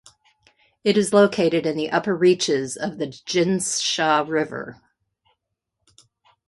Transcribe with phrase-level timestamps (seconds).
[0.83, 4.81] It is located in the upper reaches of the Jinsha River.